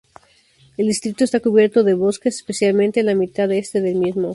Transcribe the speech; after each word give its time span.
El 0.77 0.87
distrito 0.87 1.23
está 1.23 1.39
cubierto 1.41 1.83
de 1.83 1.93
bosques, 1.93 2.37
especialmente 2.37 3.01
en 3.01 3.05
la 3.05 3.13
mitad 3.13 3.51
Este 3.51 3.81
del 3.81 3.97
mismo. 3.97 4.29